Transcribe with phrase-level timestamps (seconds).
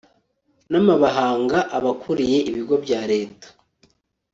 [0.71, 3.47] n amabahanga abakuriye ibigo bya leta